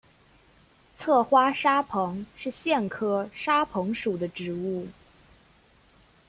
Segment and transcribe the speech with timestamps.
[0.97, 4.87] 侧花沙蓬是苋科沙蓬属的植物。